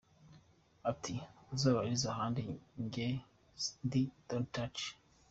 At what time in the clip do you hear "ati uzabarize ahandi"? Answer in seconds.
0.91-2.41